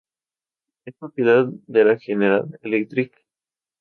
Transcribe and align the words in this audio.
Es 0.85 0.95
propiedad 0.95 1.45
de 1.67 1.85
la 1.85 1.99
General 1.99 2.57
Electric. 2.63 3.13